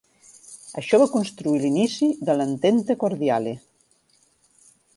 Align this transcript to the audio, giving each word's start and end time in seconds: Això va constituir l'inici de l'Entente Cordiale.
Això 0.81 0.99
va 1.01 1.07
constituir 1.15 1.61
l'inici 1.65 2.09
de 2.29 2.35
l'Entente 2.39 2.95
Cordiale. 3.05 3.55